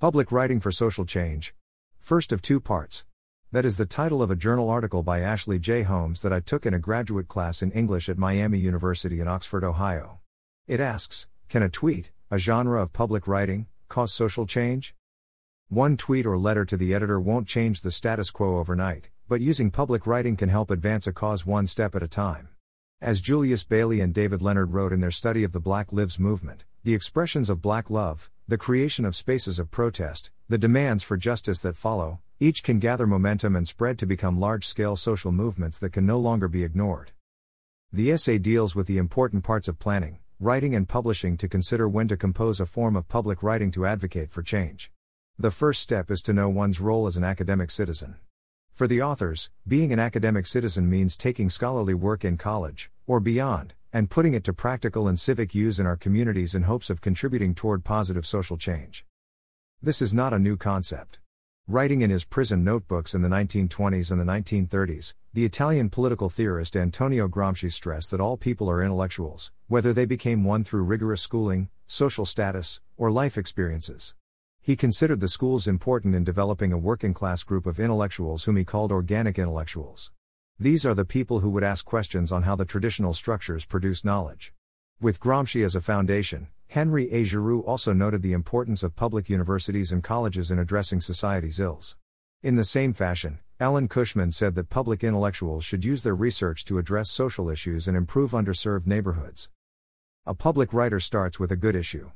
[0.00, 1.54] Public Writing for Social Change.
[1.98, 3.04] First of two parts.
[3.52, 5.82] That is the title of a journal article by Ashley J.
[5.82, 9.62] Holmes that I took in a graduate class in English at Miami University in Oxford,
[9.62, 10.20] Ohio.
[10.66, 14.94] It asks, can a tweet, a genre of public writing, cause social change?
[15.68, 19.70] One tweet or letter to the editor won't change the status quo overnight, but using
[19.70, 22.48] public writing can help advance a cause one step at a time.
[23.02, 26.64] As Julius Bailey and David Leonard wrote in their study of the Black Lives Movement,
[26.84, 31.62] the expressions of black love, the creation of spaces of protest, the demands for justice
[31.62, 35.94] that follow, each can gather momentum and spread to become large scale social movements that
[35.94, 37.12] can no longer be ignored.
[37.90, 42.06] The essay deals with the important parts of planning, writing, and publishing to consider when
[42.08, 44.92] to compose a form of public writing to advocate for change.
[45.38, 48.16] The first step is to know one's role as an academic citizen.
[48.80, 53.74] For the authors, being an academic citizen means taking scholarly work in college, or beyond,
[53.92, 57.56] and putting it to practical and civic use in our communities in hopes of contributing
[57.56, 59.04] toward positive social change.
[59.82, 61.18] This is not a new concept.
[61.66, 66.76] Writing in his prison notebooks in the 1920s and the 1930s, the Italian political theorist
[66.76, 71.68] Antonio Gramsci stressed that all people are intellectuals, whether they became one through rigorous schooling,
[71.88, 74.14] social status, or life experiences.
[74.62, 78.64] He considered the schools important in developing a working class group of intellectuals whom he
[78.64, 80.12] called organic intellectuals.
[80.62, 84.52] These are the people who would ask questions on how the traditional structures produce knowledge.
[85.00, 87.24] With Gramsci as a foundation, Henry A.
[87.24, 91.96] Giroux also noted the importance of public universities and colleges in addressing society's ills.
[92.42, 96.76] In the same fashion, Ellen Cushman said that public intellectuals should use their research to
[96.76, 99.48] address social issues and improve underserved neighborhoods.
[100.26, 102.10] A public writer starts with a good issue.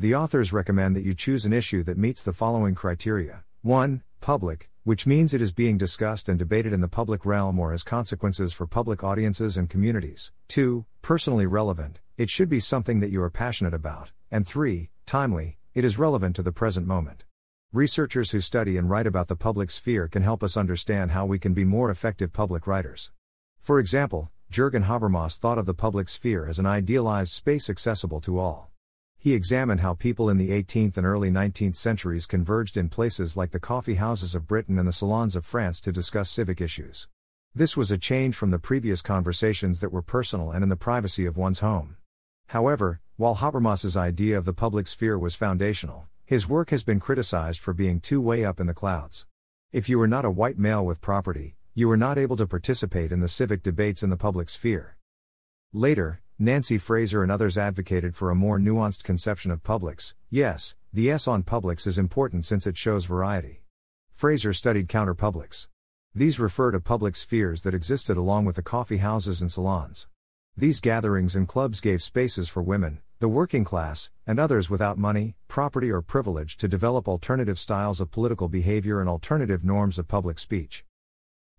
[0.00, 4.02] The authors recommend that you choose an issue that meets the following criteria 1.
[4.20, 7.82] Public, which means it is being discussed and debated in the public realm or has
[7.82, 10.30] consequences for public audiences and communities.
[10.48, 10.84] 2.
[11.00, 14.12] Personally relevant, it should be something that you are passionate about.
[14.30, 14.90] And 3.
[15.06, 17.24] Timely, it is relevant to the present moment.
[17.72, 21.38] Researchers who study and write about the public sphere can help us understand how we
[21.38, 23.10] can be more effective public writers.
[23.60, 28.38] For example, Jürgen Habermas thought of the public sphere as an idealized space accessible to
[28.38, 28.73] all.
[29.24, 33.52] He examined how people in the 18th and early 19th centuries converged in places like
[33.52, 37.08] the coffee houses of Britain and the salons of France to discuss civic issues.
[37.54, 41.24] This was a change from the previous conversations that were personal and in the privacy
[41.24, 41.96] of one's home.
[42.48, 47.60] However, while Habermas's idea of the public sphere was foundational, his work has been criticized
[47.60, 49.24] for being too way up in the clouds.
[49.72, 53.10] If you were not a white male with property, you were not able to participate
[53.10, 54.98] in the civic debates in the public sphere.
[55.72, 60.14] Later, Nancy Fraser and others advocated for a more nuanced conception of publics.
[60.28, 63.62] Yes, the S on publics is important since it shows variety.
[64.12, 65.68] Fraser studied counterpublics.
[66.14, 70.06] These refer to public spheres that existed along with the coffee houses and salons.
[70.54, 75.36] These gatherings and clubs gave spaces for women, the working class, and others without money,
[75.48, 80.38] property, or privilege to develop alternative styles of political behavior and alternative norms of public
[80.38, 80.84] speech.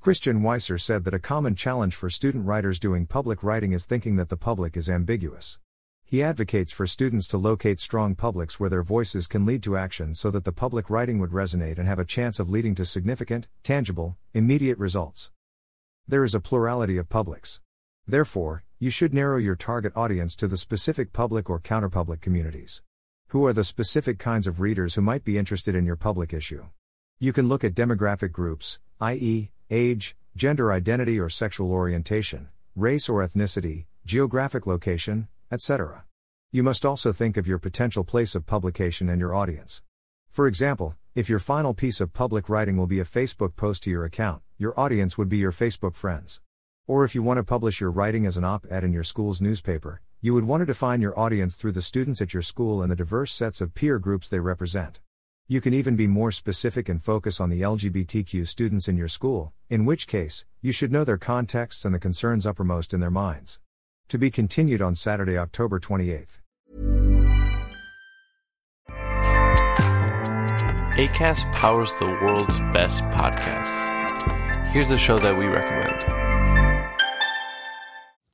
[0.00, 4.16] Christian Weisser said that a common challenge for student writers doing public writing is thinking
[4.16, 5.58] that the public is ambiguous.
[6.06, 10.14] He advocates for students to locate strong publics where their voices can lead to action
[10.14, 13.46] so that the public writing would resonate and have a chance of leading to significant,
[13.62, 15.32] tangible, immediate results.
[16.08, 17.60] There is a plurality of publics.
[18.08, 22.80] Therefore, you should narrow your target audience to the specific public or counterpublic communities.
[23.28, 26.68] Who are the specific kinds of readers who might be interested in your public issue?
[27.18, 33.26] You can look at demographic groups, i.e., age, gender identity or sexual orientation, race or
[33.26, 36.04] ethnicity, geographic location, etc.
[36.50, 39.82] You must also think of your potential place of publication and your audience.
[40.30, 43.90] For example, if your final piece of public writing will be a Facebook post to
[43.90, 46.40] your account, your audience would be your Facebook friends.
[46.86, 49.40] Or if you want to publish your writing as an op ed in your school's
[49.40, 52.90] newspaper, you would want to define your audience through the students at your school and
[52.90, 55.00] the diverse sets of peer groups they represent.
[55.50, 59.52] You can even be more specific and focus on the LGBTQ students in your school,
[59.68, 63.58] in which case, you should know their contexts and the concerns uppermost in their minds.
[64.10, 66.38] To be continued on Saturday, October 28th.
[70.94, 74.68] Acast powers the world's best podcasts.
[74.68, 76.29] Here's a show that we recommend.